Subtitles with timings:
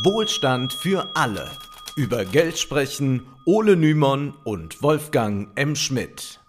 [0.00, 1.50] Wohlstand für alle.
[1.96, 5.76] Über Geld sprechen Ole Nymon und Wolfgang M.
[5.76, 6.40] Schmidt.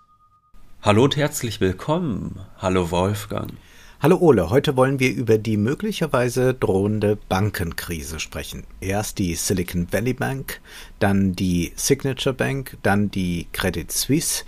[0.81, 2.39] Hallo und herzlich willkommen.
[2.59, 3.51] Hallo Wolfgang.
[3.99, 8.63] Hallo Ole, heute wollen wir über die möglicherweise drohende Bankenkrise sprechen.
[8.79, 10.61] Erst die Silicon Valley Bank,
[10.99, 14.45] dann die Signature Bank, dann die Credit Suisse.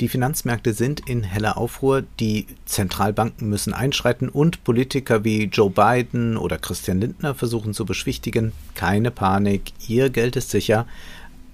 [0.00, 6.36] Die Finanzmärkte sind in heller Aufruhr, die Zentralbanken müssen einschreiten und Politiker wie Joe Biden
[6.36, 10.86] oder Christian Lindner versuchen zu beschwichtigen, keine Panik, ihr Geld ist sicher.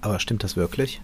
[0.01, 1.01] Aber stimmt das wirklich?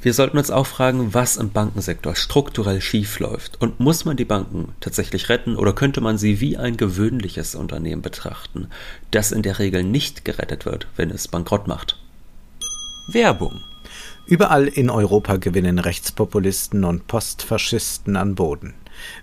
[0.00, 3.60] Wir sollten uns auch fragen, was im Bankensektor strukturell schiefläuft.
[3.60, 8.00] Und muss man die Banken tatsächlich retten oder könnte man sie wie ein gewöhnliches Unternehmen
[8.02, 8.68] betrachten,
[9.10, 11.98] das in der Regel nicht gerettet wird, wenn es bankrott macht?
[13.08, 13.60] Werbung
[14.28, 18.74] Überall in Europa gewinnen Rechtspopulisten und Postfaschisten an Boden.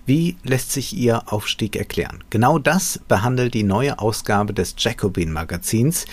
[0.06, 2.24] Wie lässt sich ihr Aufstieg erklären?
[2.30, 6.06] Genau das behandelt die neue Ausgabe des Jacobin Magazins,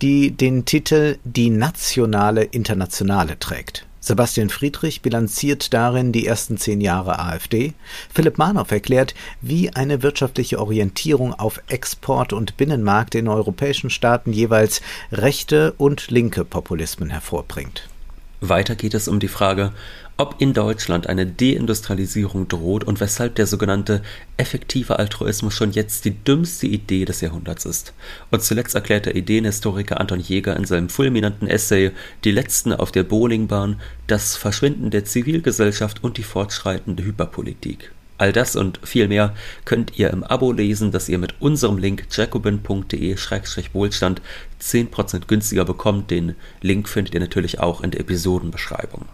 [0.00, 3.86] die den Titel Die nationale Internationale trägt.
[4.00, 7.74] Sebastian Friedrich bilanziert darin die ersten zehn Jahre AfD.
[8.10, 14.80] Philipp Manow erklärt, wie eine wirtschaftliche Orientierung auf Export und Binnenmarkt in europäischen Staaten jeweils
[15.12, 17.90] rechte und linke Populismen hervorbringt.
[18.40, 19.72] Weiter geht es um die Frage,
[20.16, 24.02] ob in Deutschland eine Deindustrialisierung droht und weshalb der sogenannte
[24.38, 27.92] effektive Altruismus schon jetzt die dümmste Idee des Jahrhunderts ist.
[28.30, 31.92] Und zuletzt erklärt der Ideenhistoriker Anton Jäger in seinem fulminanten Essay
[32.24, 37.92] Die Letzten auf der Bowlingbahn das Verschwinden der Zivilgesellschaft und die fortschreitende Hyperpolitik.
[38.20, 42.04] All das und viel mehr könnt ihr im Abo lesen, das ihr mit unserem Link
[42.10, 44.20] jacobin.de-wohlstand
[44.60, 46.10] 10% günstiger bekommt.
[46.10, 49.06] Den Link findet ihr natürlich auch in der Episodenbeschreibung.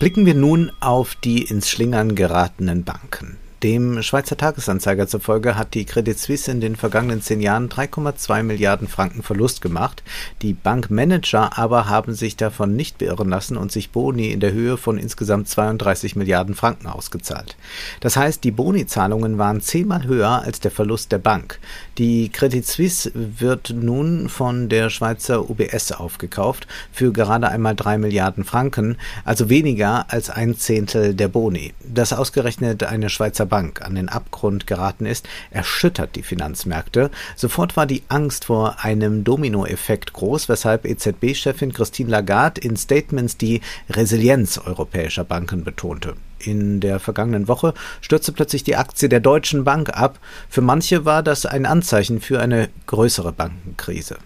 [0.00, 3.38] Blicken wir nun auf die ins Schlingern geratenen Banken.
[3.62, 8.88] Dem Schweizer Tagesanzeiger zufolge hat die Credit Suisse in den vergangenen zehn Jahren 3,2 Milliarden
[8.88, 10.02] Franken Verlust gemacht.
[10.42, 14.76] Die Bankmanager aber haben sich davon nicht beirren lassen und sich Boni in der Höhe
[14.76, 17.56] von insgesamt 32 Milliarden Franken ausgezahlt.
[18.00, 21.60] Das heißt, die Boni-Zahlungen waren zehnmal höher als der Verlust der Bank.
[21.98, 28.42] Die Credit Suisse wird nun von der Schweizer UBS aufgekauft für gerade einmal drei Milliarden
[28.42, 31.74] Franken, also weniger als ein Zehntel der Boni.
[31.84, 37.10] Das ausgerechnet eine Schweizer Bank an den Abgrund geraten ist, erschüttert die Finanzmärkte.
[37.36, 43.60] Sofort war die Angst vor einem Dominoeffekt groß, weshalb EZB-Chefin Christine Lagarde in Statements die
[43.90, 46.14] Resilienz europäischer Banken betonte.
[46.38, 50.18] In der vergangenen Woche stürzte plötzlich die Aktie der Deutschen Bank ab.
[50.48, 54.16] Für manche war das ein Anzeichen für eine größere Bankenkrise.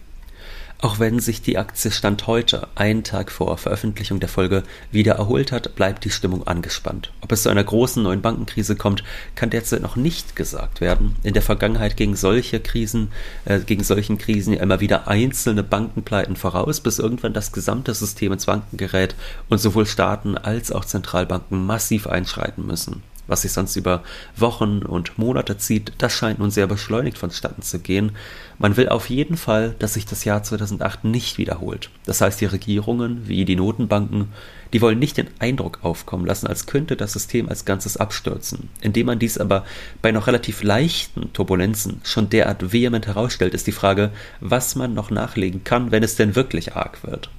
[0.78, 5.50] Auch wenn sich die Aktie Stand heute, einen Tag vor Veröffentlichung der Folge, wieder erholt
[5.50, 7.12] hat, bleibt die Stimmung angespannt.
[7.22, 9.02] Ob es zu einer großen neuen Bankenkrise kommt,
[9.36, 11.16] kann derzeit noch nicht gesagt werden.
[11.22, 13.08] In der Vergangenheit gegen solche Krisen,
[13.46, 18.46] äh, gegen solchen Krisen immer wieder einzelne Bankenpleiten voraus, bis irgendwann das gesamte System ins
[18.46, 19.14] Wanken gerät
[19.48, 24.02] und sowohl Staaten als auch Zentralbanken massiv einschreiten müssen was sich sonst über
[24.36, 28.12] Wochen und Monate zieht, das scheint nun sehr beschleunigt vonstatten zu gehen.
[28.58, 31.90] Man will auf jeden Fall, dass sich das Jahr 2008 nicht wiederholt.
[32.06, 34.28] Das heißt, die Regierungen wie die Notenbanken,
[34.72, 38.68] die wollen nicht den Eindruck aufkommen lassen, als könnte das System als Ganzes abstürzen.
[38.80, 39.64] Indem man dies aber
[40.02, 44.10] bei noch relativ leichten Turbulenzen schon derart vehement herausstellt, ist die Frage,
[44.40, 47.30] was man noch nachlegen kann, wenn es denn wirklich arg wird.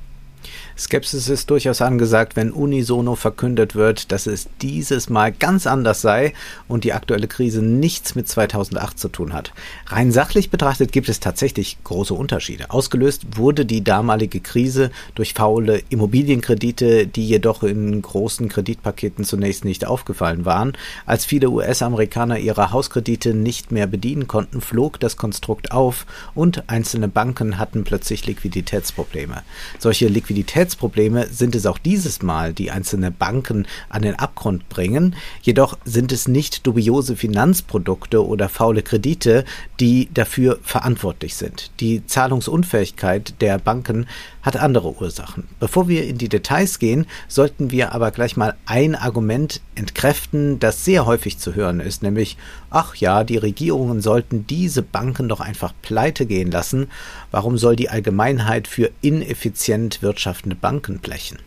[0.77, 6.33] Skepsis ist durchaus angesagt, wenn unisono verkündet wird, dass es dieses Mal ganz anders sei
[6.67, 9.53] und die aktuelle Krise nichts mit 2008 zu tun hat.
[9.87, 12.69] Rein sachlich betrachtet gibt es tatsächlich große Unterschiede.
[12.69, 19.85] Ausgelöst wurde die damalige Krise durch faule Immobilienkredite, die jedoch in großen Kreditpaketen zunächst nicht
[19.85, 20.73] aufgefallen waren.
[21.05, 26.05] Als viele US-Amerikaner ihre Hauskredite nicht mehr bedienen konnten, flog das Konstrukt auf
[26.35, 29.41] und einzelne Banken hatten plötzlich Liquiditätsprobleme.
[29.79, 35.15] Solche Liquiditäts Liquiditätsprobleme sind es auch dieses Mal, die einzelne Banken an den Abgrund bringen.
[35.41, 39.45] Jedoch sind es nicht dubiose Finanzprodukte oder faule Kredite,
[39.79, 41.71] die dafür verantwortlich sind.
[41.79, 44.07] Die Zahlungsunfähigkeit der Banken
[44.41, 45.47] hat andere Ursachen.
[45.59, 50.83] Bevor wir in die Details gehen, sollten wir aber gleich mal ein Argument entkräften, das
[50.83, 52.37] sehr häufig zu hören ist, nämlich,
[52.69, 56.87] ach ja, die Regierungen sollten diese Banken doch einfach pleite gehen lassen.
[57.31, 61.37] Warum soll die Allgemeinheit für ineffizient wirtschaftende Banken blechen?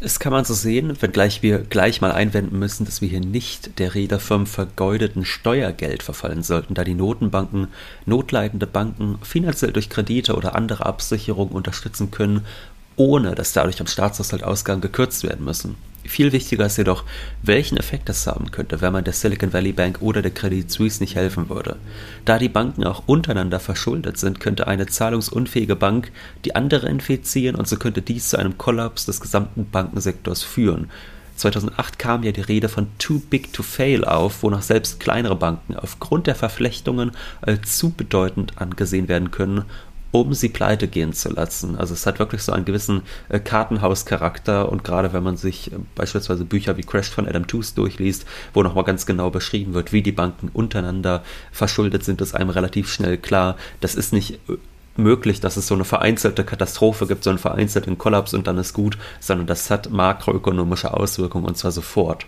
[0.00, 3.80] Das kann man so sehen, wenngleich wir gleich mal einwenden müssen, dass wir hier nicht
[3.80, 7.66] der Rede vom vergeudeten Steuergeld verfallen sollten, da die Notenbanken
[8.06, 12.44] notleidende Banken finanziell durch Kredite oder andere Absicherung unterstützen können,
[12.98, 15.76] ohne dass dadurch am Staatshaushalt Ausgaben gekürzt werden müssen.
[16.04, 17.04] Viel wichtiger ist jedoch,
[17.42, 21.02] welchen Effekt das haben könnte, wenn man der Silicon Valley Bank oder der Credit Suisse
[21.02, 21.76] nicht helfen würde.
[22.24, 26.10] Da die Banken auch untereinander verschuldet sind, könnte eine zahlungsunfähige Bank
[26.44, 30.90] die andere infizieren und so könnte dies zu einem Kollaps des gesamten Bankensektors führen.
[31.36, 35.76] 2008 kam ja die Rede von Too Big to Fail auf, wonach selbst kleinere Banken
[35.76, 37.12] aufgrund der Verflechtungen
[37.42, 39.64] als zu bedeutend angesehen werden können
[40.10, 41.76] um sie pleite gehen zu lassen.
[41.76, 45.76] Also es hat wirklich so einen gewissen äh, Kartenhauscharakter und gerade wenn man sich äh,
[45.94, 50.02] beispielsweise Bücher wie Crash von Adam Tooze durchliest, wo nochmal ganz genau beschrieben wird, wie
[50.02, 51.22] die Banken untereinander
[51.52, 54.56] verschuldet sind, ist einem relativ schnell klar, das ist nicht äh,
[54.96, 58.72] möglich, dass es so eine vereinzelte Katastrophe gibt, so einen vereinzelten Kollaps und dann ist
[58.72, 62.26] gut, sondern das hat makroökonomische Auswirkungen und zwar sofort.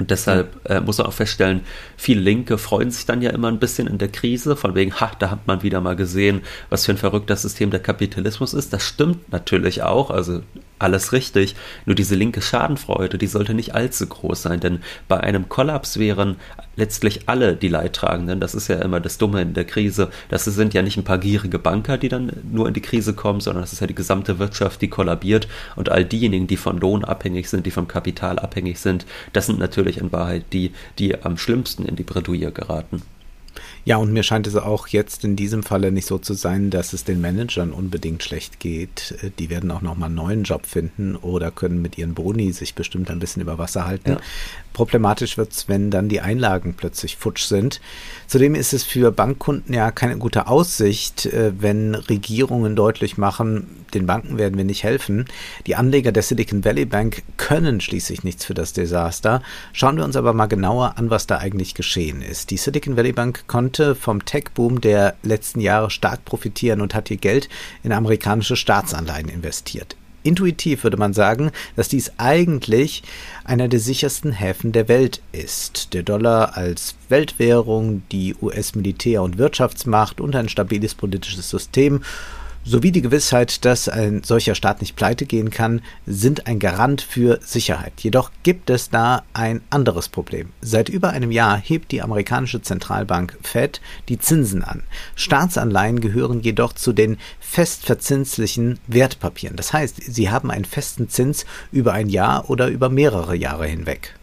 [0.00, 1.60] Und deshalb äh, muss man auch feststellen,
[1.96, 5.12] viele Linke freuen sich dann ja immer ein bisschen in der Krise, von wegen, ha,
[5.18, 8.72] da hat man wieder mal gesehen, was für ein verrücktes System der Kapitalismus ist.
[8.72, 10.40] Das stimmt natürlich auch, also
[10.80, 11.54] alles richtig.
[11.86, 16.36] Nur diese linke Schadenfreude, die sollte nicht allzu groß sein, denn bei einem Kollaps wären
[16.76, 18.40] letztlich alle die Leidtragenden.
[18.40, 20.10] Das ist ja immer das Dumme in der Krise.
[20.28, 23.40] Das sind ja nicht ein paar gierige Banker, die dann nur in die Krise kommen,
[23.40, 25.48] sondern das ist ja die gesamte Wirtschaft, die kollabiert.
[25.76, 29.58] Und all diejenigen, die von Lohn abhängig sind, die vom Kapital abhängig sind, das sind
[29.58, 33.02] natürlich in Wahrheit die, die am schlimmsten in die Bredouille geraten.
[33.84, 36.92] Ja, und mir scheint es auch jetzt in diesem Falle nicht so zu sein, dass
[36.92, 39.14] es den Managern unbedingt schlecht geht.
[39.22, 42.74] Äh, die werden auch nochmal einen neuen Job finden oder können mit ihren Boni sich
[42.74, 44.12] bestimmt ein bisschen über Wasser halten.
[44.12, 44.20] Ja.
[44.72, 47.80] Problematisch wird es, wenn dann die Einlagen plötzlich futsch sind.
[48.28, 54.06] Zudem ist es für Bankkunden ja keine gute Aussicht, äh, wenn Regierungen deutlich machen, den
[54.06, 55.24] Banken werden wir nicht helfen.
[55.66, 59.42] Die Anleger der Silicon Valley Bank können schließlich nichts für das Desaster.
[59.72, 62.50] Schauen wir uns aber mal genauer an, was da eigentlich geschehen ist.
[62.50, 67.16] Die Silicon Valley Bank konnte vom Tech-Boom der letzten Jahre stark profitieren und hat ihr
[67.16, 67.48] Geld
[67.82, 69.96] in amerikanische Staatsanleihen investiert.
[70.22, 73.02] Intuitiv würde man sagen, dass dies eigentlich
[73.44, 75.94] einer der sichersten Häfen der Welt ist.
[75.94, 82.02] Der Dollar als Weltwährung, die US-Militär- und Wirtschaftsmacht und ein stabiles politisches System
[82.64, 87.40] sowie die Gewissheit, dass ein solcher Staat nicht pleite gehen kann, sind ein Garant für
[87.42, 87.94] Sicherheit.
[87.98, 90.50] Jedoch gibt es da ein anderes Problem.
[90.60, 94.82] Seit über einem Jahr hebt die amerikanische Zentralbank Fed die Zinsen an.
[95.14, 99.56] Staatsanleihen gehören jedoch zu den festverzinslichen Wertpapieren.
[99.56, 104.14] Das heißt, sie haben einen festen Zins über ein Jahr oder über mehrere Jahre hinweg.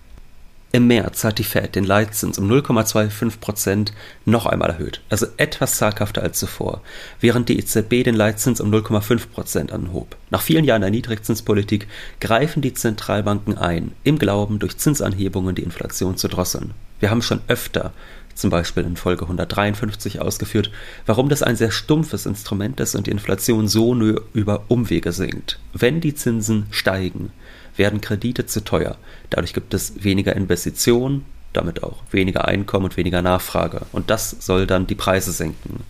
[0.78, 3.94] Im März hat die Fed den Leitzins um 0,25 Prozent
[4.26, 6.82] noch einmal erhöht, also etwas zaghafter als zuvor,
[7.20, 10.16] während die EZB den Leitzins um 0,5 Prozent anhob.
[10.30, 11.88] Nach vielen Jahren der Niedrigzinspolitik
[12.20, 16.76] greifen die Zentralbanken ein, im Glauben, durch Zinsanhebungen die Inflation zu drosseln.
[17.00, 17.92] Wir haben schon öfter
[18.36, 20.70] zum Beispiel in Folge 153 ausgeführt,
[21.08, 25.60] warum das ein sehr stumpfes Instrument ist und die Inflation so nur über Umwege sinkt.
[25.74, 27.32] Wenn die Zinsen steigen,
[27.78, 28.98] werden Kredite zu teuer.
[29.30, 33.82] Dadurch gibt es weniger Investitionen, damit auch weniger Einkommen und weniger Nachfrage.
[33.92, 35.84] Und das soll dann die Preise senken.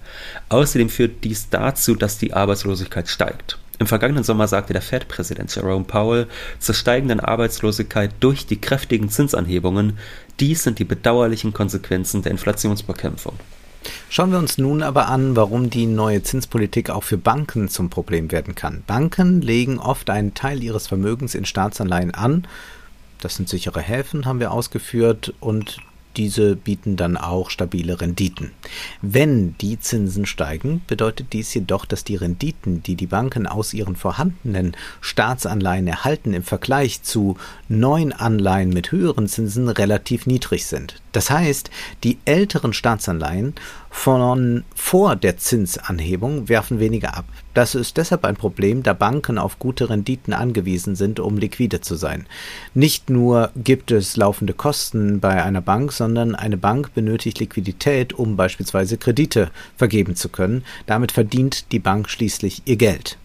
[0.50, 3.58] Außerdem führt dies dazu, dass die Arbeitslosigkeit steigt.
[3.80, 6.28] Im vergangenen Sommer sagte der Fed-Präsident Jerome Powell
[6.60, 10.00] zur steigenden Arbeitslosigkeit durch die kräftigen Zinsanhebungen,
[10.40, 13.34] dies sind die bedauerlichen Konsequenzen der Inflationsbekämpfung.
[14.10, 18.32] Schauen wir uns nun aber an, warum die neue Zinspolitik auch für Banken zum Problem
[18.32, 18.84] werden kann.
[18.88, 22.48] Banken legen oft einen Teil ihres Vermögens in Staatsanleihen an.
[23.20, 25.80] Das sind sichere Häfen, haben wir ausgeführt, und
[26.18, 28.52] diese bieten dann auch stabile Renditen.
[29.02, 33.96] Wenn die Zinsen steigen, bedeutet dies jedoch, dass die Renditen, die die Banken aus ihren
[33.96, 37.38] vorhandenen Staatsanleihen erhalten, im Vergleich zu
[37.70, 41.02] neuen Anleihen mit höheren Zinsen relativ niedrig sind.
[41.12, 41.70] Das heißt,
[42.04, 43.54] die älteren Staatsanleihen
[43.98, 47.26] von vor der Zinsanhebung werfen weniger ab.
[47.56, 51.96] Das ist deshalb ein Problem, da Banken auf gute Renditen angewiesen sind, um liquide zu
[51.96, 52.28] sein.
[52.76, 58.38] Nicht nur gibt es laufende Kosten bei einer Bank, sondern eine Bank benötigt Liquidität, um
[58.38, 60.64] beispielsweise Kredite vergeben zu können.
[60.86, 63.18] Damit verdient die Bank schließlich ihr Geld.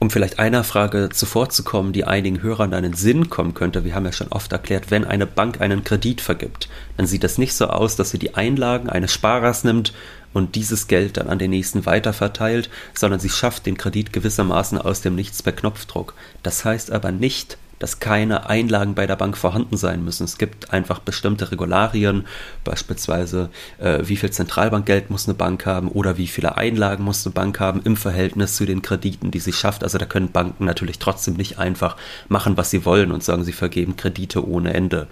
[0.00, 4.12] Um vielleicht einer Frage zuvorzukommen, die einigen Hörern einen Sinn kommen könnte, wir haben ja
[4.12, 7.96] schon oft erklärt, wenn eine Bank einen Kredit vergibt, dann sieht das nicht so aus,
[7.96, 9.92] dass sie die Einlagen eines Sparers nimmt
[10.32, 15.00] und dieses Geld dann an den nächsten weiterverteilt, sondern sie schafft den Kredit gewissermaßen aus
[15.00, 16.14] dem Nichts per Knopfdruck.
[16.44, 20.24] Das heißt aber nicht, dass keine Einlagen bei der Bank vorhanden sein müssen.
[20.24, 22.26] Es gibt einfach bestimmte Regularien,
[22.64, 27.34] beispielsweise äh, wie viel Zentralbankgeld muss eine Bank haben oder wie viele Einlagen muss eine
[27.34, 29.82] Bank haben im Verhältnis zu den Krediten, die sie schafft.
[29.82, 31.96] Also da können Banken natürlich trotzdem nicht einfach
[32.28, 35.06] machen, was sie wollen und sagen, sie vergeben Kredite ohne Ende.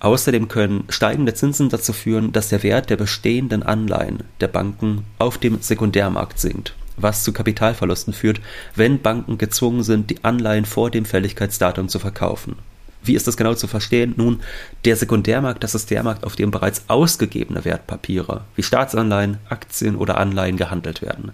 [0.00, 5.38] Außerdem können steigende Zinsen dazu führen, dass der Wert der bestehenden Anleihen der Banken auf
[5.38, 6.74] dem Sekundärmarkt sinkt.
[6.96, 8.40] Was zu Kapitalverlusten führt,
[8.74, 12.56] wenn Banken gezwungen sind, die Anleihen vor dem Fälligkeitsdatum zu verkaufen.
[13.04, 14.14] Wie ist das genau zu verstehen?
[14.16, 14.40] Nun,
[14.86, 20.16] der Sekundärmarkt, das ist der Markt, auf dem bereits ausgegebene Wertpapiere wie Staatsanleihen, Aktien oder
[20.16, 21.32] Anleihen gehandelt werden.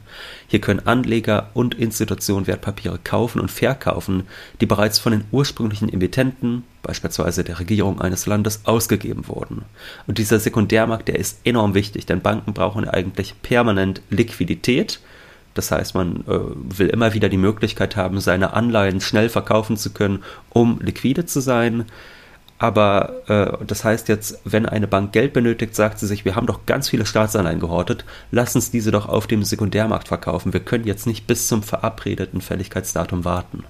[0.49, 4.25] Hier können Anleger und Institutionen Wertpapiere kaufen und verkaufen,
[4.61, 9.62] die bereits von den ursprünglichen Emittenten, beispielsweise der Regierung eines Landes, ausgegeben wurden.
[10.09, 14.99] Und dieser Sekundärmarkt, der ist enorm wichtig, denn Banken brauchen eigentlich permanent Liquidität,
[15.54, 19.90] das heißt, man äh, will immer wieder die Möglichkeit haben, seine Anleihen schnell verkaufen zu
[19.90, 21.87] können, um liquide zu sein.
[22.59, 26.47] Aber äh, das heißt jetzt, wenn eine Bank Geld benötigt, sagt sie sich, wir haben
[26.47, 30.52] doch ganz viele Staatsanleihen gehortet, lass uns diese doch auf dem Sekundärmarkt verkaufen.
[30.52, 33.64] Wir können jetzt nicht bis zum verabredeten Fälligkeitsdatum warten.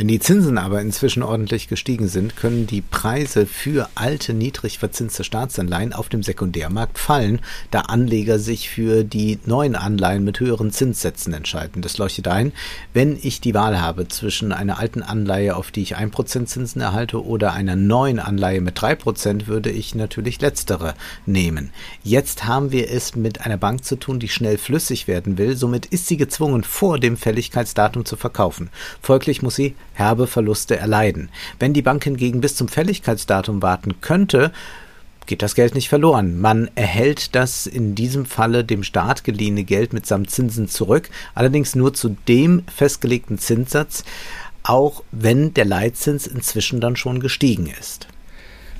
[0.00, 5.24] Wenn die Zinsen aber inzwischen ordentlich gestiegen sind, können die Preise für alte, niedrig verzinste
[5.24, 7.40] Staatsanleihen auf dem Sekundärmarkt fallen,
[7.70, 11.82] da Anleger sich für die neuen Anleihen mit höheren Zinssätzen entscheiden.
[11.82, 12.54] Das leuchtet ein,
[12.94, 17.22] wenn ich die Wahl habe zwischen einer alten Anleihe, auf die ich 1% Zinsen erhalte,
[17.22, 20.94] oder einer neuen Anleihe mit 3%, würde ich natürlich letztere
[21.26, 21.72] nehmen.
[22.02, 25.84] Jetzt haben wir es mit einer Bank zu tun, die schnell flüssig werden will, somit
[25.84, 28.70] ist sie gezwungen, vor dem Fälligkeitsdatum zu verkaufen.
[29.02, 31.28] Folglich muss sie herbe Verluste erleiden.
[31.60, 34.50] Wenn die Bank hingegen bis zum Fälligkeitsdatum warten könnte,
[35.26, 36.40] geht das Geld nicht verloren.
[36.40, 41.94] Man erhält das in diesem Falle dem Staat geliehene Geld mitsamt Zinsen zurück, allerdings nur
[41.94, 44.02] zu dem festgelegten Zinssatz,
[44.64, 48.08] auch wenn der Leitzins inzwischen dann schon gestiegen ist.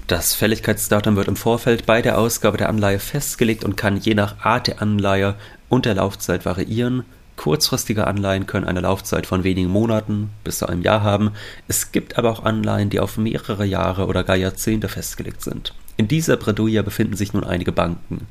[0.09, 4.41] Das Fälligkeitsdatum wird im Vorfeld bei der Ausgabe der Anleihe festgelegt und kann je nach
[4.41, 5.37] Art der Anleihe
[5.69, 7.05] und der Laufzeit variieren.
[7.41, 11.31] Kurzfristige Anleihen können eine Laufzeit von wenigen Monaten bis zu einem Jahr haben.
[11.69, 15.73] Es gibt aber auch Anleihen, die auf mehrere Jahre oder gar Jahrzehnte festgelegt sind.
[15.97, 18.27] In dieser Bredouille befinden sich nun einige Banken.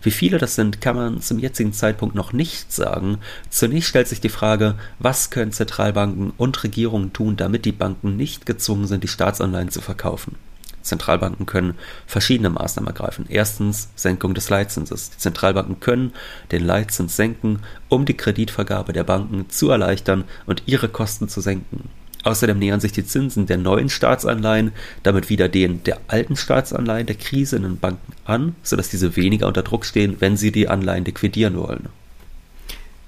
[0.00, 3.18] Wie viele das sind, kann man zum jetzigen Zeitpunkt noch nicht sagen.
[3.50, 8.46] Zunächst stellt sich die Frage, was können Zentralbanken und Regierungen tun, damit die Banken nicht
[8.46, 10.36] gezwungen sind, die Staatsanleihen zu verkaufen.
[10.82, 11.74] Zentralbanken können
[12.06, 13.26] verschiedene Maßnahmen ergreifen.
[13.28, 15.10] Erstens Senkung des Leitzinses.
[15.10, 16.12] Die Zentralbanken können
[16.50, 21.88] den Leitzins senken, um die Kreditvergabe der Banken zu erleichtern und ihre Kosten zu senken.
[22.24, 24.72] Außerdem nähern sich die Zinsen der neuen Staatsanleihen
[25.02, 29.48] damit wieder denen der alten Staatsanleihen der Krise in den Banken an, sodass diese weniger
[29.48, 31.88] unter Druck stehen, wenn sie die Anleihen liquidieren wollen.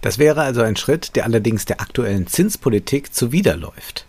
[0.00, 4.06] Das wäre also ein Schritt, der allerdings der aktuellen Zinspolitik zuwiderläuft.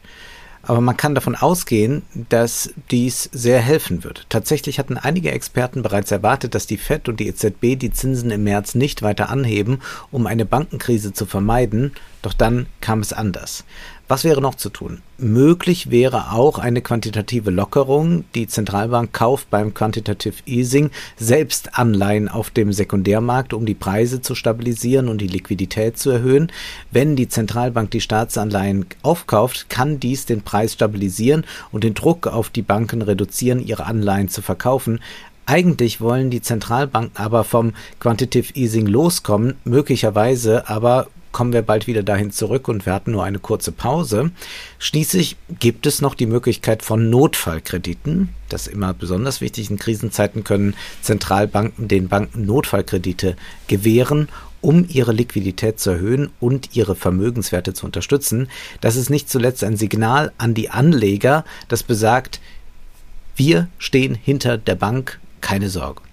[0.67, 4.25] Aber man kann davon ausgehen, dass dies sehr helfen wird.
[4.29, 8.43] Tatsächlich hatten einige Experten bereits erwartet, dass die Fed und die EZB die Zinsen im
[8.43, 9.81] März nicht weiter anheben,
[10.11, 11.93] um eine Bankenkrise zu vermeiden,
[12.25, 13.63] doch dann kam es anders.
[14.07, 15.01] Was wäre noch zu tun?
[15.17, 18.23] Möglich wäre auch eine quantitative Lockerung.
[18.35, 24.35] Die Zentralbank kauft beim Quantitative Easing selbst Anleihen auf dem Sekundärmarkt, um die Preise zu
[24.35, 26.51] stabilisieren und die Liquidität zu erhöhen.
[26.91, 32.51] Wenn die Zentralbank die Staatsanleihen aufkauft, kann dies den Preis stabilisieren und den Druck auf
[32.51, 34.99] die Banken reduzieren, ihre Anleihen zu verkaufen.
[35.47, 42.01] Eigentlich wollen die Zentralbanken aber vom Quantitative Easing loskommen, möglicherweise aber kommen wir bald wieder
[42.01, 44.31] dahin zurück und wir hatten nur eine kurze Pause.
[44.79, 48.29] Schließlich gibt es noch die Möglichkeit von Notfallkrediten.
[48.47, 49.69] Das ist immer besonders wichtig.
[49.69, 53.35] In Krisenzeiten können Zentralbanken den Banken Notfallkredite
[53.67, 54.29] gewähren,
[54.61, 58.47] um ihre Liquidität zu erhöhen und ihre Vermögenswerte zu unterstützen.
[58.79, 62.39] Das ist nicht zuletzt ein Signal an die Anleger, das besagt,
[63.35, 66.04] wir stehen hinter der Bank, keine Sorge.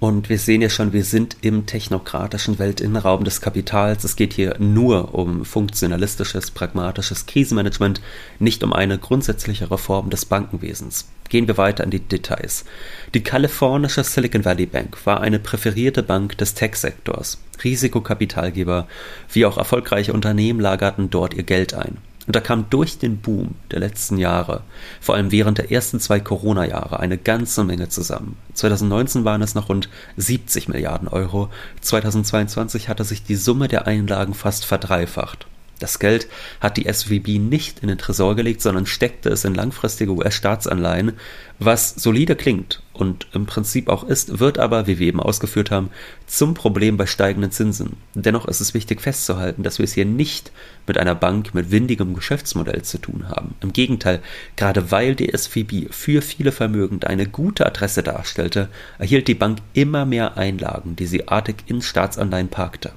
[0.00, 4.02] Und wir sehen ja schon, wir sind im technokratischen Weltinnenraum des Kapitals.
[4.02, 8.00] Es geht hier nur um funktionalistisches, pragmatisches Krisenmanagement,
[8.38, 11.06] nicht um eine grundsätzliche Reform des Bankenwesens.
[11.28, 12.64] Gehen wir weiter in die Details.
[13.12, 17.38] Die kalifornische Silicon Valley Bank war eine präferierte Bank des Tech-Sektors.
[17.62, 18.88] Risikokapitalgeber
[19.30, 21.98] wie auch erfolgreiche Unternehmen lagerten dort ihr Geld ein.
[22.30, 24.62] Und da kam durch den Boom der letzten Jahre,
[25.00, 28.36] vor allem während der ersten zwei Corona-Jahre, eine ganze Menge zusammen.
[28.54, 34.34] 2019 waren es noch rund 70 Milliarden Euro, 2022 hatte sich die Summe der Einlagen
[34.34, 35.48] fast verdreifacht.
[35.80, 36.28] Das Geld
[36.60, 41.14] hat die SWB nicht in den Tresor gelegt, sondern steckte es in langfristige US-Staatsanleihen,
[41.58, 45.90] was solide klingt und im Prinzip auch ist, wird aber, wie wir eben ausgeführt haben,
[46.26, 47.96] zum Problem bei steigenden Zinsen.
[48.14, 50.52] Dennoch ist es wichtig festzuhalten, dass wir es hier nicht
[50.86, 53.54] mit einer Bank mit windigem Geschäftsmodell zu tun haben.
[53.62, 54.20] Im Gegenteil,
[54.56, 58.68] gerade weil die SWB für viele Vermögende eine gute Adresse darstellte,
[58.98, 62.92] erhielt die Bank immer mehr Einlagen, die sie artig in Staatsanleihen parkte.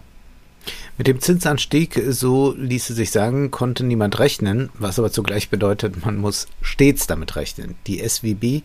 [0.96, 6.18] Mit dem Zinsanstieg, so ließe sich sagen, konnte niemand rechnen, was aber zugleich bedeutet, man
[6.18, 7.74] muss stets damit rechnen.
[7.88, 8.62] Die SWB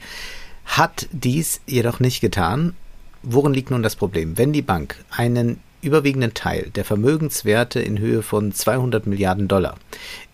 [0.66, 2.74] hat dies jedoch nicht getan.
[3.22, 4.36] Worin liegt nun das Problem?
[4.36, 9.78] Wenn die Bank einen überwiegenden Teil der Vermögenswerte in Höhe von 200 Milliarden Dollar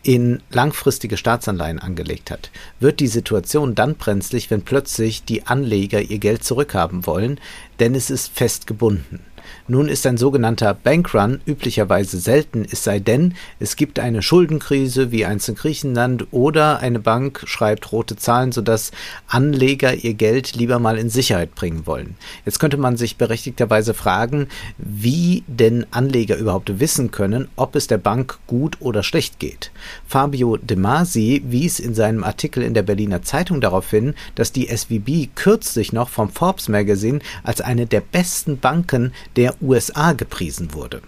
[0.03, 6.19] in langfristige Staatsanleihen angelegt hat, wird die Situation dann brenzlig, wenn plötzlich die Anleger ihr
[6.19, 7.39] Geld zurückhaben wollen,
[7.79, 9.21] denn es ist fest gebunden.
[9.67, 15.25] Nun ist ein sogenannter Bankrun üblicherweise selten, es sei denn, es gibt eine Schuldenkrise wie
[15.25, 18.91] einst in Griechenland oder eine Bank schreibt rote Zahlen, sodass
[19.27, 22.17] Anleger ihr Geld lieber mal in Sicherheit bringen wollen.
[22.45, 27.99] Jetzt könnte man sich berechtigterweise fragen, wie denn Anleger überhaupt wissen können, ob es der
[27.99, 29.71] Bank gut oder schlecht geht.
[30.07, 34.67] Fabio De Masi wies in seinem Artikel in der Berliner Zeitung darauf hin, dass die
[34.67, 41.03] SVB kürzlich noch vom Forbes Magazine als eine der besten Banken der USA gepriesen wurde.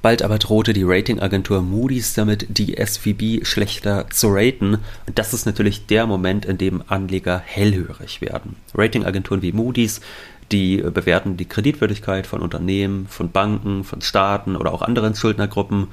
[0.00, 4.78] Bald aber drohte die Ratingagentur Moody's damit, die SVB schlechter zu raten.
[5.06, 8.54] Und das ist natürlich der Moment, in dem Anleger hellhörig werden.
[8.74, 10.00] Ratingagenturen wie Moody's,
[10.52, 15.88] die bewerten die Kreditwürdigkeit von Unternehmen, von Banken, von Staaten oder auch anderen Schuldnergruppen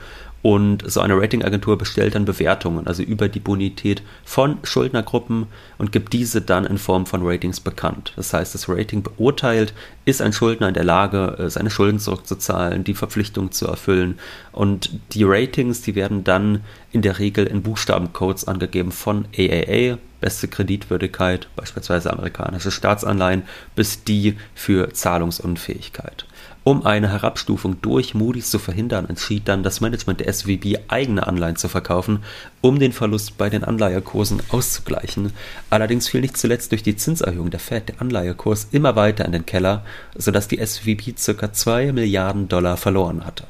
[0.46, 5.48] und so eine Ratingagentur bestellt dann Bewertungen, also über die Bonität von Schuldnergruppen
[5.80, 8.14] und gibt diese dann in Form von Ratings bekannt.
[8.16, 9.74] Das heißt, das Rating beurteilt,
[10.06, 14.20] ist ein Schuldner in der Lage, äh, seine Schulden zurückzuzahlen, die Verpflichtung zu erfüllen.
[14.52, 16.62] Und die Ratings, die werden dann
[16.92, 23.42] in der Regel in Buchstabencodes angegeben von AAA, beste Kreditwürdigkeit, beispielsweise amerikanische Staatsanleihen,
[23.76, 26.28] bis die für Zahlungsunfähigkeit.
[26.68, 31.58] Um eine Herabstufung durch Moody's zu verhindern, entschied dann das Management der SVB eigene Anleihen
[31.58, 32.24] zu verkaufen,
[32.60, 35.32] um den Verlust bei den Anleihekursen auszugleichen.
[35.70, 39.46] Allerdings fiel nicht zuletzt durch die Zinserhöhung der Fed der Anleihekurs immer weiter in den
[39.46, 41.54] Keller, sodass die SVB ca.
[41.54, 43.44] 2 Milliarden Dollar verloren hatte.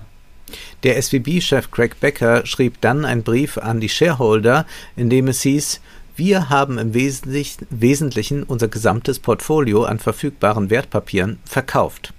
[0.83, 4.65] Der SVB-Chef Craig Becker schrieb dann einen Brief an die Shareholder,
[4.97, 5.79] in dem es hieß,
[6.17, 12.11] wir haben im Wesentlichen unser gesamtes Portfolio an verfügbaren Wertpapieren verkauft.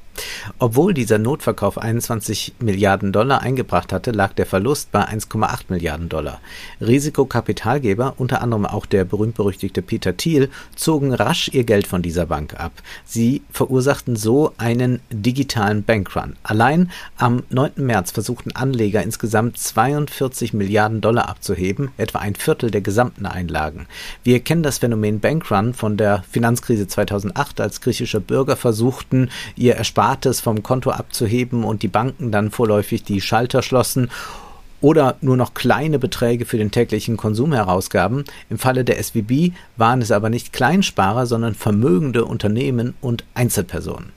[0.58, 6.40] Obwohl dieser Notverkauf 21 Milliarden Dollar eingebracht hatte, lag der Verlust bei 1,8 Milliarden Dollar.
[6.80, 12.58] Risikokapitalgeber, unter anderem auch der berühmt-berüchtigte Peter Thiel, zogen rasch ihr Geld von dieser Bank
[12.58, 12.72] ab.
[13.04, 16.36] Sie verursachten so einen digitalen Bankrun.
[16.42, 17.72] Allein am 9.
[17.76, 23.86] März versuchten Anleger insgesamt 42 Milliarden Dollar abzuheben, etwa ein Viertel der gesamten Einlagen.
[24.22, 30.05] Wir kennen das Phänomen Bankrun von der Finanzkrise 2008, als griechische Bürger versuchten, ihr Erspartes
[30.06, 34.08] Erspartes vom Konto abzuheben und die Banken dann vorläufig die Schalter schlossen
[34.80, 38.22] oder nur noch kleine Beträge für den täglichen Konsum herausgaben.
[38.48, 44.12] Im Falle der SWB waren es aber nicht Kleinsparer, sondern vermögende Unternehmen und Einzelpersonen.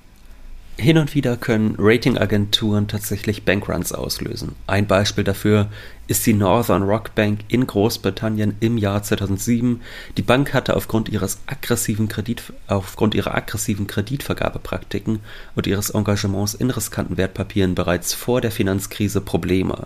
[0.78, 4.56] Hin und wieder können Ratingagenturen tatsächlich Bankruns auslösen.
[4.68, 5.70] Ein Beispiel dafür
[6.10, 9.80] ist die Northern Rock Bank in Großbritannien im Jahr 2007.
[10.18, 15.20] Die Bank hatte aufgrund, ihres aggressiven Kredit, aufgrund ihrer aggressiven Kreditvergabepraktiken
[15.56, 19.86] und ihres Engagements in riskanten Wertpapieren bereits vor der Finanzkrise Probleme.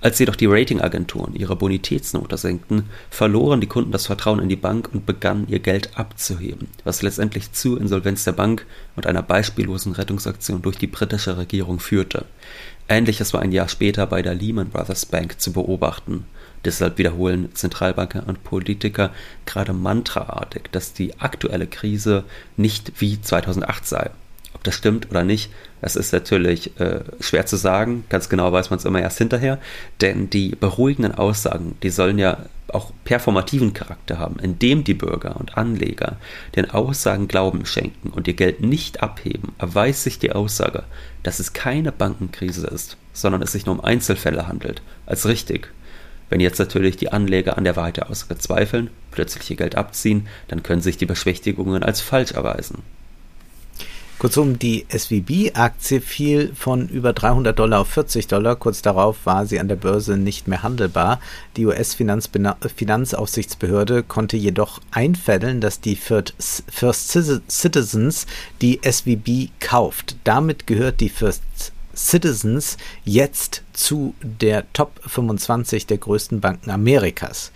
[0.00, 4.90] Als jedoch die Ratingagenturen ihre Bonitätsnote senkten, verloren die Kunden das Vertrauen in die Bank
[4.92, 10.62] und begannen ihr Geld abzuheben, was letztendlich zu Insolvenz der Bank und einer beispiellosen Rettungsaktion
[10.62, 12.26] durch die britische Regierung führte.
[12.88, 16.26] Ähnliches war ein Jahr später bei der Lehman Brothers Bank zu beobachten.
[16.64, 19.10] Deshalb wiederholen Zentralbanker und Politiker
[19.46, 22.24] gerade mantraartig, dass die aktuelle Krise
[22.56, 24.10] nicht wie 2008 sei.
[24.54, 25.50] Ob das stimmt oder nicht,
[25.84, 28.04] das ist natürlich äh, schwer zu sagen.
[28.08, 29.58] Ganz genau weiß man es immer erst hinterher.
[30.00, 35.58] Denn die beruhigenden Aussagen, die sollen ja auch performativen Charakter haben, indem die Bürger und
[35.58, 36.16] Anleger
[36.56, 40.84] den Aussagen Glauben schenken und ihr Geld nicht abheben, erweist sich die Aussage,
[41.22, 45.68] dass es keine Bankenkrise ist, sondern es sich nur um Einzelfälle handelt, als richtig.
[46.30, 50.28] Wenn jetzt natürlich die Anleger an der Wahrheit der Aussage zweifeln, plötzlich ihr Geld abziehen,
[50.48, 52.78] dann können sich die Beschwichtigungen als falsch erweisen.
[54.24, 58.56] Kurzum, die SVB-Aktie fiel von über 300 Dollar auf 40 Dollar.
[58.56, 61.20] Kurz darauf war sie an der Börse nicht mehr handelbar.
[61.58, 66.32] Die US-Finanzaufsichtsbehörde konnte jedoch einfädeln, dass die First
[67.50, 68.26] Citizens
[68.62, 70.16] die SVB kauft.
[70.24, 71.42] Damit gehört die First
[71.94, 77.52] Citizens jetzt zu der Top 25 der größten Banken Amerikas.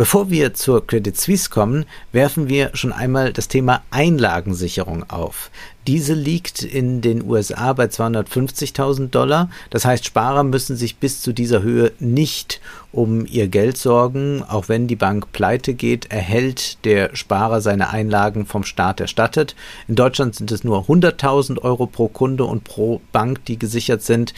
[0.00, 5.50] Bevor wir zur Credit Suisse kommen, werfen wir schon einmal das Thema Einlagensicherung auf.
[5.86, 9.50] Diese liegt in den USA bei 250.000 Dollar.
[9.68, 14.42] Das heißt, Sparer müssen sich bis zu dieser Höhe nicht um ihr Geld sorgen.
[14.42, 19.54] Auch wenn die Bank pleite geht, erhält der Sparer seine Einlagen vom Staat erstattet.
[19.86, 24.32] In Deutschland sind es nur 100.000 Euro pro Kunde und pro Bank, die gesichert sind.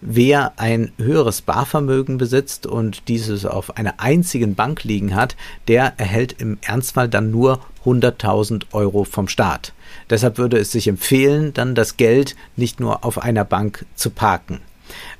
[0.00, 5.36] Wer ein höheres Barvermögen besitzt und dieses auf einer einzigen Bank liegen hat,
[5.68, 9.72] der erhält im Ernstfall dann nur 100.000 Euro vom Staat.
[10.10, 14.60] Deshalb würde es sich empfehlen, dann das Geld nicht nur auf einer Bank zu parken.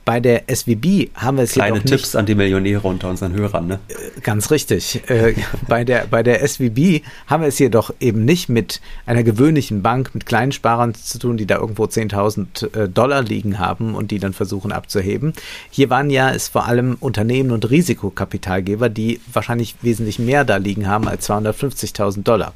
[0.05, 3.81] Bei der SWB haben wir es Kleine Tipps an die Millionäre unter unseren Hörern, ne?
[3.89, 5.03] Äh, ganz richtig.
[5.11, 5.35] Äh,
[5.69, 10.15] bei, der, bei der SWB haben wir es jedoch eben nicht mit einer gewöhnlichen Bank,
[10.15, 14.21] mit kleinen Sparern zu tun, die da irgendwo 10.000 äh, Dollar liegen haben und die
[14.21, 15.33] dann versuchen abzuheben.
[15.71, 20.87] Hier waren ja es vor allem Unternehmen und Risikokapitalgeber, die wahrscheinlich wesentlich mehr da liegen
[20.87, 22.55] haben als 250.000 Dollar.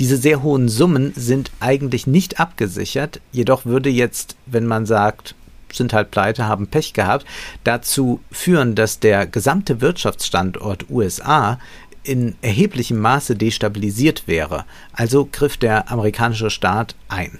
[0.00, 5.36] Diese sehr hohen Summen sind eigentlich nicht abgesichert, jedoch würde jetzt, wenn man sagt,
[5.72, 7.26] sind halt pleite, haben Pech gehabt,
[7.64, 11.58] dazu führen, dass der gesamte Wirtschaftsstandort USA
[12.02, 14.64] in erheblichem Maße destabilisiert wäre.
[14.92, 17.38] Also griff der amerikanische Staat ein.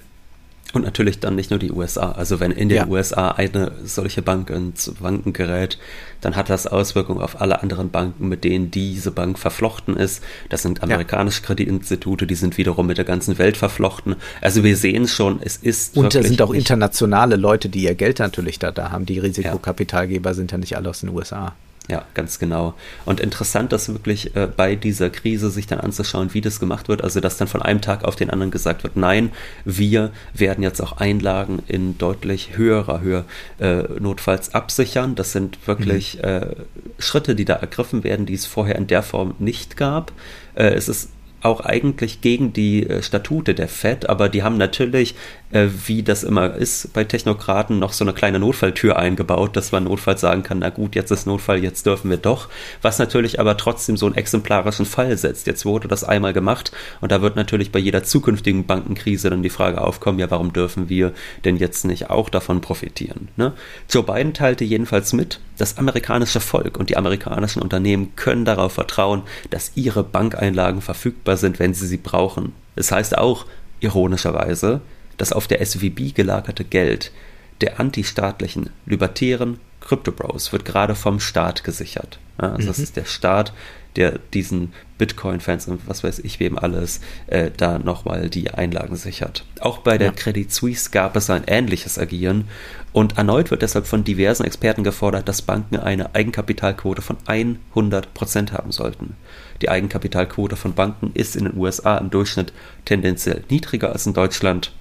[0.73, 2.13] Und natürlich dann nicht nur die USA.
[2.13, 2.87] Also wenn in den ja.
[2.87, 5.79] USA eine solche Bank ins Wanken gerät,
[6.21, 10.23] dann hat das Auswirkungen auf alle anderen Banken, mit denen diese Bank verflochten ist.
[10.49, 11.47] Das sind amerikanische ja.
[11.47, 14.17] Kreditinstitute, die sind wiederum mit der ganzen Welt verflochten.
[14.41, 15.97] Also wir sehen schon, es ist.
[15.97, 19.07] Und da sind auch internationale Leute, die ihr Geld natürlich da, da haben.
[19.07, 20.35] Die Risikokapitalgeber ja.
[20.35, 21.55] sind ja nicht alle aus den USA.
[21.89, 22.75] Ja, ganz genau.
[23.05, 27.03] Und interessant, das wirklich äh, bei dieser Krise sich dann anzuschauen, wie das gemacht wird.
[27.03, 29.33] Also, dass dann von einem Tag auf den anderen gesagt wird, nein,
[29.65, 33.25] wir werden jetzt auch Einlagen in deutlich höherer Höhe
[33.59, 35.17] äh, notfalls absichern.
[35.17, 36.25] Das sind wirklich mhm.
[36.25, 36.47] äh,
[36.99, 40.13] Schritte, die da ergriffen werden, die es vorher in der Form nicht gab.
[40.55, 41.11] Äh, es ist
[41.43, 45.15] auch eigentlich gegen die äh, Statute der FED, aber die haben natürlich
[45.53, 49.85] äh, wie das immer ist bei Technokraten, noch so eine kleine Notfalltür eingebaut, dass man
[49.85, 52.49] notfalls sagen kann, na gut, jetzt ist Notfall, jetzt dürfen wir doch.
[52.83, 55.47] Was natürlich aber trotzdem so einen exemplarischen Fall setzt.
[55.47, 59.51] Jetzt wurde das einmal gemacht und da wird natürlich bei jeder zukünftigen Bankenkrise dann die
[59.51, 61.13] Frage aufkommen, ja, warum dürfen wir
[61.45, 63.29] denn jetzt nicht auch davon profitieren?
[63.37, 63.53] Ne?
[63.89, 69.23] Joe Biden teilte jedenfalls mit, das amerikanische Volk und die amerikanischen Unternehmen können darauf vertrauen,
[69.51, 72.53] dass ihre Bankeinlagen verfügbar sind, wenn sie sie brauchen.
[72.77, 73.47] Das heißt auch,
[73.81, 74.81] ironischerweise,
[75.21, 77.13] das auf der SVB gelagerte Geld
[77.61, 82.19] der antistaatlichen, libertären Crypto-Bros wird gerade vom Staat gesichert.
[82.41, 82.67] Ja, also mhm.
[82.67, 83.53] das ist der Staat,
[83.97, 89.45] der diesen Bitcoin-Fans und was weiß ich wem alles äh, da nochmal die Einlagen sichert.
[89.61, 90.13] Auch bei der ja.
[90.13, 92.45] Credit Suisse gab es ein ähnliches Agieren
[92.93, 98.71] und erneut wird deshalb von diversen Experten gefordert, dass Banken eine Eigenkapitalquote von 100% haben
[98.71, 99.17] sollten.
[99.61, 102.53] Die Eigenkapitalquote von Banken ist in den USA im Durchschnitt
[102.85, 104.73] tendenziell niedriger als in Deutschland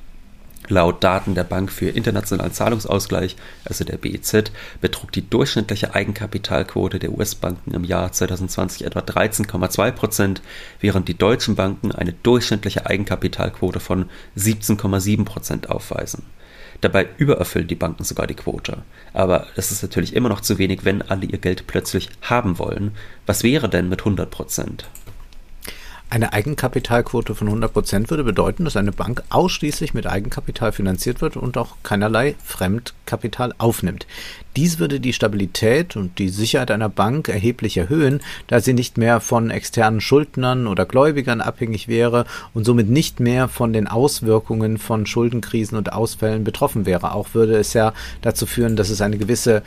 [0.71, 7.12] Laut Daten der Bank für internationalen Zahlungsausgleich, also der BEZ, betrug die durchschnittliche Eigenkapitalquote der
[7.12, 10.41] US-Banken im Jahr 2020 etwa 13,2 Prozent,
[10.79, 16.21] während die deutschen Banken eine durchschnittliche Eigenkapitalquote von 17,7 Prozent aufweisen.
[16.82, 18.84] Dabei übererfüllen die Banken sogar die Quote.
[19.12, 22.91] Aber das ist natürlich immer noch zu wenig, wenn alle ihr Geld plötzlich haben wollen.
[23.25, 24.88] Was wäre denn mit 100 Prozent?
[26.12, 31.38] Eine Eigenkapitalquote von 100 Prozent würde bedeuten, dass eine Bank ausschließlich mit Eigenkapital finanziert wird
[31.38, 34.08] und auch keinerlei Fremdkapital aufnimmt.
[34.60, 39.22] Dies würde die Stabilität und die Sicherheit einer Bank erheblich erhöhen, da sie nicht mehr
[39.22, 45.06] von externen Schuldnern oder Gläubigern abhängig wäre und somit nicht mehr von den Auswirkungen von
[45.06, 47.13] Schuldenkrisen und Ausfällen betroffen wäre.
[47.13, 49.63] Auch würde es ja dazu führen, dass es eine gewisse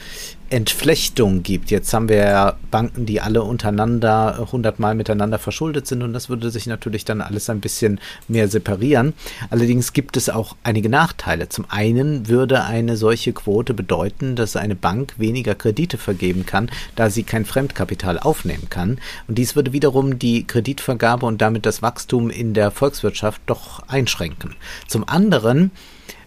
[0.52, 1.70] Entflechtung gibt.
[1.70, 6.50] Jetzt haben wir ja Banken, die alle untereinander hundertmal miteinander verschuldet sind und das würde
[6.50, 9.14] sich natürlich dann alles ein bisschen mehr separieren.
[9.48, 11.48] Allerdings gibt es auch einige Nachteile.
[11.48, 17.08] Zum einen würde eine solche Quote bedeuten, dass eine Bank weniger Kredite vergeben kann, da
[17.08, 18.98] sie kein Fremdkapital aufnehmen kann.
[19.26, 24.56] Und dies würde wiederum die Kreditvergabe und damit das Wachstum in der Volkswirtschaft doch einschränken.
[24.86, 25.70] Zum anderen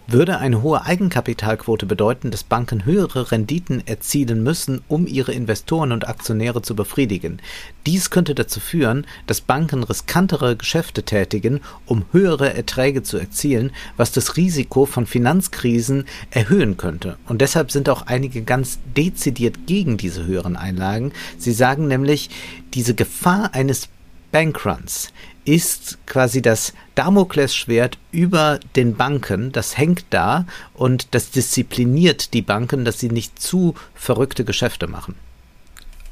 [0.06, 6.08] würde eine hohe Eigenkapitalquote bedeuten, dass Banken höhere Renditen erzielen müssen, um ihre Investoren und
[6.08, 7.40] Aktionäre zu befriedigen.
[7.86, 14.12] Dies könnte dazu führen, dass Banken riskantere Geschäfte tätigen, um höhere Erträge zu erzielen, was
[14.12, 17.16] das Risiko von Finanzkrisen erhöhen könnte.
[17.26, 21.12] Und deshalb sind auch einige ganz dezidiert gegen diese höheren Einlagen.
[21.38, 22.30] Sie sagen nämlich,
[22.74, 23.88] diese Gefahr eines
[24.32, 25.12] Bankruns
[25.46, 29.52] ist quasi das Damoklesschwert über den Banken.
[29.52, 35.14] Das hängt da und das diszipliniert die Banken, dass sie nicht zu verrückte Geschäfte machen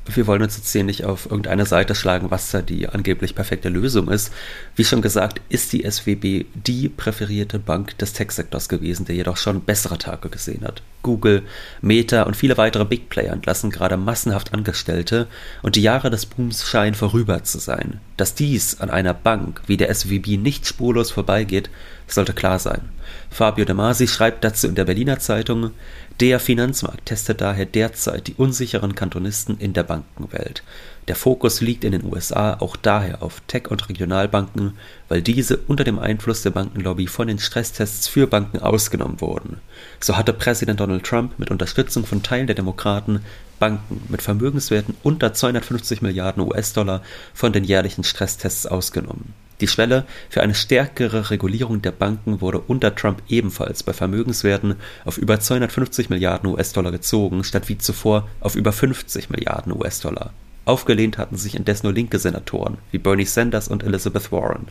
[0.07, 3.71] wir wollen uns jetzt hier nicht auf irgendeine Seite schlagen, was da die angeblich perfekte
[3.71, 4.33] Lösung ist.
[4.77, 9.63] Wie schon gesagt, ist die SWB die präferierte Bank des Tech-Sektors gewesen, der jedoch schon
[9.63, 10.83] bessere Tage gesehen hat.
[11.03, 11.43] Google,
[11.81, 15.27] Meta und viele weitere Big Player entlassen gerade massenhaft Angestellte
[15.63, 18.01] und die Jahre des Booms scheinen vorüber zu sein.
[18.17, 21.71] Dass dies an einer Bank wie der SWB nicht spurlos vorbeigeht,
[22.07, 22.83] sollte klar sein.
[23.31, 25.73] Fabio De Masi schreibt dazu in der Berliner Zeitung,
[26.21, 30.63] der Finanzmarkt testet daher derzeit die unsicheren Kantonisten in der Bankenwelt.
[31.09, 35.85] Der Fokus liegt in den USA auch daher auf Tech- und Regionalbanken, weil diese unter
[35.85, 39.61] dem Einfluss der Bankenlobby von den Stresstests für Banken ausgenommen wurden.
[40.01, 43.21] So hatte Präsident Donald Trump mit Unterstützung von Teilen der Demokraten
[43.59, 47.03] Banken mit Vermögenswerten unter 250 Milliarden US-Dollar
[47.35, 49.35] von den jährlichen Stresstests ausgenommen.
[49.65, 54.75] Die Schwelle für eine stärkere Regulierung der Banken wurde unter Trump ebenfalls bei Vermögenswerten
[55.07, 60.35] auf über 250 Milliarden US-Dollar gezogen, statt wie zuvor auf über 50 Milliarden US-Dollar.
[60.67, 64.69] Aufgelehnt hatten sich indes nur linke Senatoren wie Bernie Sanders und Elizabeth Warren.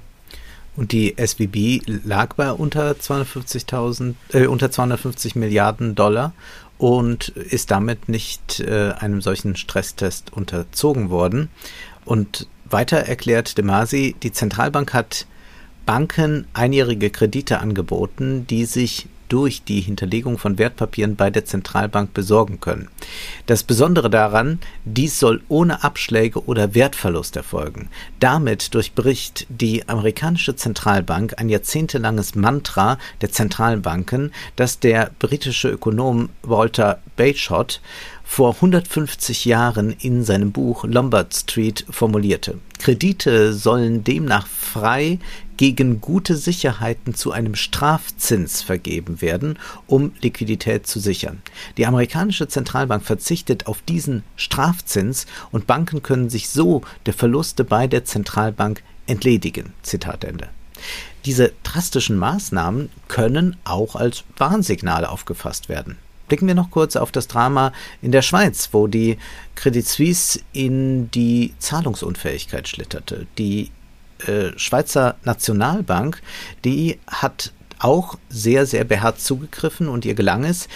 [0.75, 6.33] Und die SVB lag bei unter 250.000, äh, unter 250 Milliarden Dollar
[6.77, 11.49] und ist damit nicht äh, einem solchen Stresstest unterzogen worden.
[12.05, 15.25] Und weiter erklärt De Masi, die Zentralbank hat
[15.85, 22.59] Banken einjährige Kredite angeboten, die sich durch die Hinterlegung von Wertpapieren bei der Zentralbank besorgen
[22.59, 22.89] können.
[23.47, 27.89] Das Besondere daran, dies soll ohne Abschläge oder Wertverlust erfolgen.
[28.19, 36.99] Damit durchbricht die amerikanische Zentralbank ein jahrzehntelanges Mantra der Zentralbanken, das der britische Ökonom Walter
[37.15, 37.81] Bagehot
[38.23, 42.59] vor 150 Jahren in seinem Buch Lombard Street formulierte.
[42.83, 45.17] Kredite sollen demnach frei
[45.55, 51.41] gegen gute Sicherheiten zu einem Strafzins vergeben werden, um Liquidität zu sichern.
[51.77, 57.87] Die amerikanische Zentralbank verzichtet auf diesen Strafzins und Banken können sich so der Verluste bei
[57.87, 59.71] der Zentralbank entledigen.
[59.81, 60.49] Zitat Ende.
[61.23, 65.95] Diese drastischen Maßnahmen können auch als Warnsignale aufgefasst werden.
[66.33, 69.19] Blicken wir noch kurz auf das Drama in der Schweiz, wo die
[69.53, 73.27] Credit Suisse in die Zahlungsunfähigkeit schlitterte.
[73.37, 73.69] Die
[74.25, 76.23] äh, Schweizer Nationalbank,
[76.65, 80.69] die hat auch sehr, sehr beherzt zugegriffen und ihr gelang es,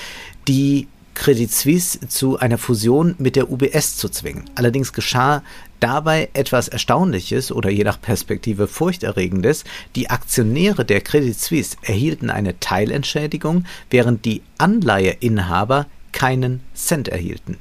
[0.47, 4.45] die Credit Suisse zu einer Fusion mit der UBS zu zwingen.
[4.53, 5.41] Allerdings geschah
[5.79, 9.63] dabei etwas Erstaunliches oder je nach Perspektive furchterregendes.
[9.95, 17.57] Die Aktionäre der Credit Suisse erhielten eine Teilentschädigung, während die Anleiheinhaber keinen Cent erhielten.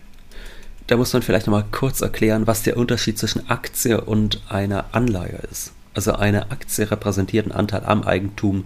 [0.87, 5.41] Da muss man vielleicht nochmal kurz erklären, was der Unterschied zwischen Aktie und einer Anleihe
[5.51, 5.73] ist.
[5.95, 8.65] Also eine Aktie repräsentiert einen Anteil am Eigentum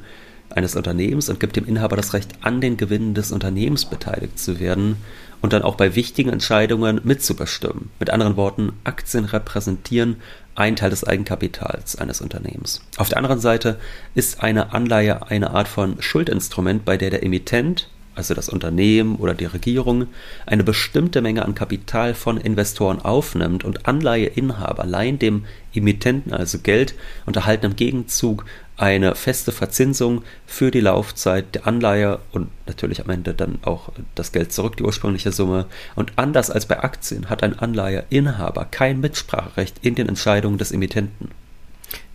[0.51, 4.61] eines Unternehmens und gibt dem Inhaber das Recht, an den Gewinnen des Unternehmens beteiligt zu
[4.61, 4.97] werden
[5.41, 7.91] und dann auch bei wichtigen Entscheidungen mitzubestimmen.
[7.99, 10.17] Mit anderen Worten, Aktien repräsentieren
[10.55, 12.83] einen Teil des Eigenkapitals eines Unternehmens.
[12.99, 13.79] Auf der anderen Seite
[14.15, 19.35] ist eine Anleihe eine Art von Schuldinstrument, bei der der Emittent also das Unternehmen oder
[19.35, 20.09] die Regierung,
[20.45, 26.95] eine bestimmte Menge an Kapital von Investoren aufnimmt und Anleiheinhaber leihen dem Emittenten also Geld
[27.25, 28.45] und erhalten im Gegenzug
[28.81, 34.33] eine feste Verzinsung für die Laufzeit der Anleihe und natürlich am Ende dann auch das
[34.33, 35.67] Geld zurück, die ursprüngliche Summe.
[35.97, 41.29] Und anders als bei Aktien hat ein Anleiheinhaber kein Mitspracherecht in den Entscheidungen des Emittenten.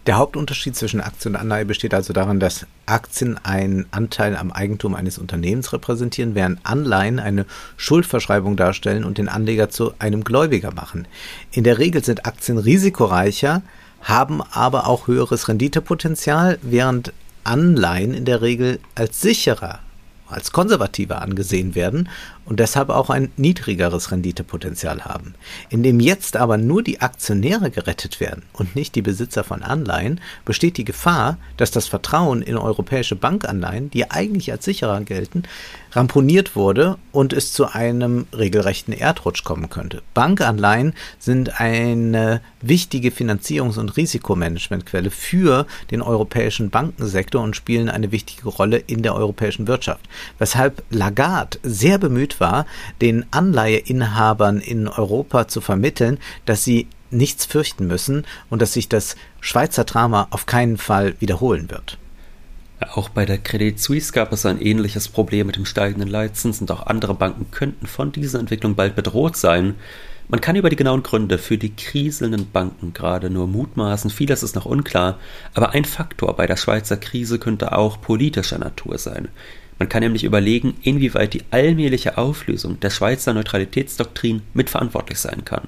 [0.08, 4.94] Der Hauptunterschied zwischen Aktie und Anleihe besteht also darin, dass Aktien einen Anteil am Eigentum
[4.94, 7.46] eines Unternehmens repräsentieren, während Anleihen eine
[7.78, 11.08] Schuldverschreibung darstellen und den Anleger zu einem Gläubiger machen.
[11.52, 13.64] In der Regel sind Aktien risikoreicher,
[14.06, 17.12] haben aber auch höheres Renditepotenzial, während
[17.44, 19.80] Anleihen in der Regel als sicherer
[20.28, 22.10] als konservativer angesehen werden
[22.46, 25.36] und deshalb auch ein niedrigeres Renditepotenzial haben.
[25.70, 30.78] Indem jetzt aber nur die Aktionäre gerettet werden und nicht die Besitzer von Anleihen, besteht
[30.78, 35.44] die Gefahr, dass das Vertrauen in europäische Bankanleihen, die eigentlich als sicherer gelten,
[35.92, 40.02] ramponiert wurde und es zu einem regelrechten Erdrutsch kommen könnte.
[40.14, 48.50] Bankanleihen sind eine wichtige Finanzierungs- und Risikomanagementquelle für den europäischen Bankensektor und spielen eine wichtige
[48.50, 50.02] Rolle in der europäischen Wirtschaft.
[50.38, 52.66] Weshalb Lagarde sehr bemüht war,
[53.02, 59.16] den Anleiheinhabern in Europa zu vermitteln, dass sie nichts fürchten müssen und dass sich das
[59.40, 61.98] Schweizer Drama auf keinen Fall wiederholen wird.
[62.94, 66.70] Auch bei der Credit Suisse gab es ein ähnliches Problem mit dem steigenden Leitzins und
[66.72, 69.76] auch andere Banken könnten von dieser Entwicklung bald bedroht sein.
[70.28, 74.56] Man kann über die genauen Gründe für die kriselnden Banken gerade nur mutmaßen, vieles ist
[74.56, 75.20] noch unklar,
[75.54, 79.30] aber ein Faktor bei der Schweizer Krise könnte auch politischer Natur sein.
[79.78, 85.68] Man kann nämlich überlegen, inwieweit die allmähliche Auflösung der Schweizer Neutralitätsdoktrin mitverantwortlich sein kann.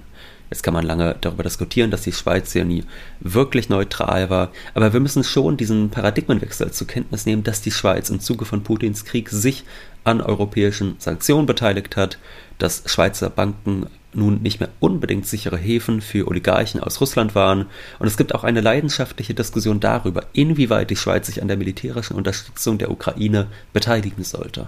[0.50, 2.86] Jetzt kann man lange darüber diskutieren, dass die Schweiz ja nie
[3.20, 8.10] wirklich neutral war, aber wir müssen schon diesen Paradigmenwechsel zur Kenntnis nehmen, dass die Schweiz
[8.10, 9.66] im Zuge von Putins Krieg sich
[10.06, 12.18] an europäischen Sanktionen beteiligt hat,
[12.60, 13.88] dass Schweizer Banken
[14.18, 17.68] nun nicht mehr unbedingt sichere Häfen für Oligarchen aus Russland waren,
[18.00, 22.16] und es gibt auch eine leidenschaftliche Diskussion darüber, inwieweit die Schweiz sich an der militärischen
[22.16, 24.68] Unterstützung der Ukraine beteiligen sollte.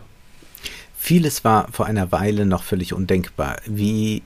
[0.98, 4.22] Vieles war vor einer Weile noch völlig undenkbar, wie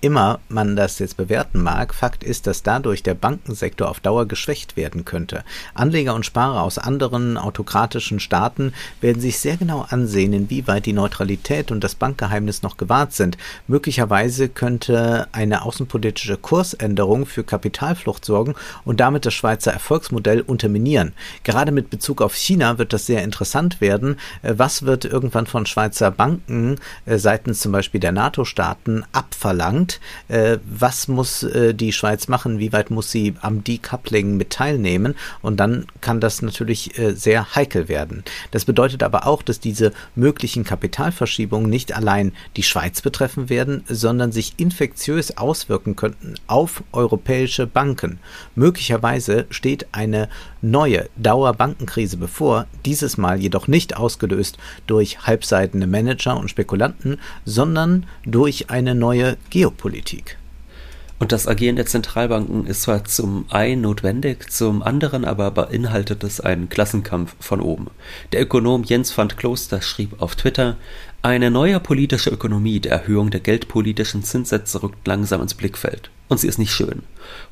[0.00, 4.76] immer man das jetzt bewerten mag, Fakt ist, dass dadurch der Bankensektor auf Dauer geschwächt
[4.76, 5.42] werden könnte.
[5.74, 11.70] Anleger und Sparer aus anderen autokratischen Staaten werden sich sehr genau ansehen, inwieweit die Neutralität
[11.70, 13.38] und das Bankgeheimnis noch gewahrt sind.
[13.68, 18.54] Möglicherweise könnte eine außenpolitische Kursänderung für Kapitalflucht sorgen
[18.84, 21.12] und damit das Schweizer Erfolgsmodell unterminieren.
[21.42, 24.18] Gerade mit Bezug auf China wird das sehr interessant werden.
[24.42, 29.85] Äh, was wird irgendwann von Schweizer Banken äh, seitens zum Beispiel der NATO-Staaten abverlangt?
[29.86, 34.50] Punkt, äh, was muss äh, die Schweiz machen, wie weit muss sie am Decoupling mit
[34.50, 38.24] teilnehmen und dann kann das natürlich äh, sehr heikel werden.
[38.50, 44.32] Das bedeutet aber auch, dass diese möglichen Kapitalverschiebungen nicht allein die Schweiz betreffen werden, sondern
[44.32, 48.18] sich infektiös auswirken könnten auf europäische Banken.
[48.54, 50.28] Möglicherweise steht eine
[50.62, 58.70] neue Dauerbankenkrise bevor, dieses Mal jedoch nicht ausgelöst durch halbseitende Manager und Spekulanten, sondern durch
[58.70, 59.36] eine neue
[59.76, 60.38] Geopolitik.
[61.18, 66.42] Und das Agieren der Zentralbanken ist zwar zum einen notwendig, zum anderen aber beinhaltet es
[66.42, 67.86] einen Klassenkampf von oben.
[68.32, 70.76] Der Ökonom Jens van Kloster schrieb auf Twitter,
[71.22, 76.10] eine neue politische Ökonomie der Erhöhung der geldpolitischen Zinssätze rückt langsam ins Blickfeld.
[76.28, 77.02] Und sie ist nicht schön.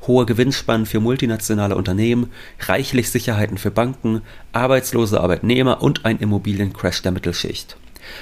[0.05, 4.21] Hohe Gewinnspannen für multinationale Unternehmen, reichlich Sicherheiten für Banken,
[4.53, 7.77] arbeitslose Arbeitnehmer und ein Immobiliencrash der Mittelschicht.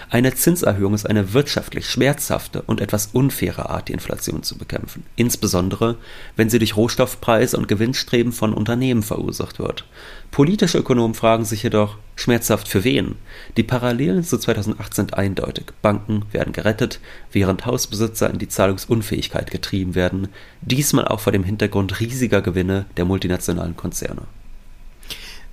[0.10, 5.98] Eine Zinserhöhung ist eine wirtschaftlich schmerzhafte und etwas unfaire Art, die Inflation zu bekämpfen, insbesondere
[6.36, 9.86] wenn sie durch Rohstoffpreise und Gewinnstreben von Unternehmen verursacht wird.
[10.32, 13.16] Politische Ökonomen fragen sich jedoch, schmerzhaft für wen?
[13.56, 15.66] Die Parallelen zu 2008 sind eindeutig.
[15.82, 17.00] Banken werden gerettet,
[17.32, 20.30] während Hausbesitzer in die Zahlungsunfähigkeit getrieben werden,
[20.62, 24.24] diesmal auch vor dem Hintergrund riesiger Gewinne der multinationalen Konzerne.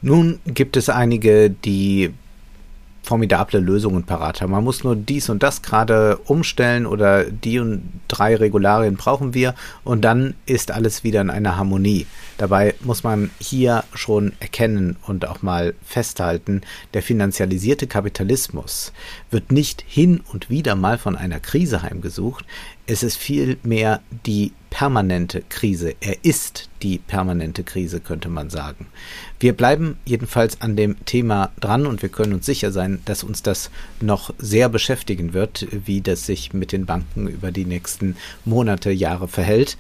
[0.03, 2.15] Nun gibt es einige, die
[3.03, 4.53] formidable Lösungen parat haben.
[4.53, 9.55] Man muss nur dies und das gerade umstellen oder die und drei Regularien brauchen wir
[9.85, 12.07] und dann ist alles wieder in einer Harmonie.
[12.41, 16.63] Dabei muss man hier schon erkennen und auch mal festhalten,
[16.95, 18.95] der finanzialisierte Kapitalismus
[19.31, 22.47] wird nicht hin und wieder mal von einer Krise heimgesucht.
[22.87, 25.95] Es ist vielmehr die permanente Krise.
[26.01, 28.87] Er ist die permanente Krise, könnte man sagen.
[29.39, 33.43] Wir bleiben jedenfalls an dem Thema dran und wir können uns sicher sein, dass uns
[33.43, 38.91] das noch sehr beschäftigen wird, wie das sich mit den Banken über die nächsten Monate,
[38.91, 39.77] Jahre verhält.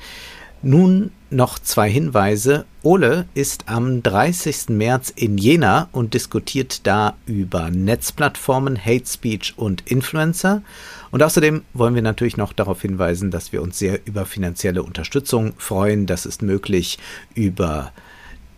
[0.62, 2.66] Nun noch zwei Hinweise.
[2.82, 4.68] Ole ist am 30.
[4.68, 10.62] März in Jena und diskutiert da über Netzplattformen, Hate Speech und Influencer.
[11.10, 15.54] Und außerdem wollen wir natürlich noch darauf hinweisen, dass wir uns sehr über finanzielle Unterstützung
[15.56, 16.06] freuen.
[16.06, 16.98] Das ist möglich
[17.34, 17.92] über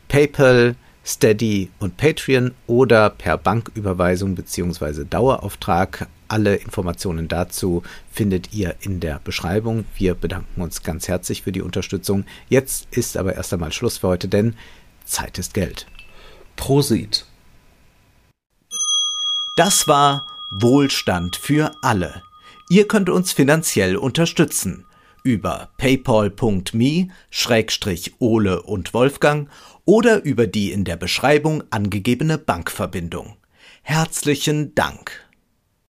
[0.09, 5.05] PayPal, Steady und Patreon oder per Banküberweisung bzw.
[5.09, 6.09] Dauerauftrag.
[6.33, 9.85] Alle Informationen dazu findet ihr in der Beschreibung.
[9.95, 12.25] Wir bedanken uns ganz herzlich für die Unterstützung.
[12.49, 14.55] Jetzt ist aber erst einmal Schluss für heute, denn
[15.05, 15.87] Zeit ist Geld.
[16.57, 17.27] Prosit.
[19.59, 22.23] Das war Wohlstand für alle.
[22.71, 24.87] Ihr könnt uns finanziell unterstützen
[25.23, 29.51] über paypal.me-ole und Wolfgang
[29.85, 33.37] oder über die in der Beschreibung angegebene Bankverbindung.
[33.83, 35.31] Herzlichen Dank!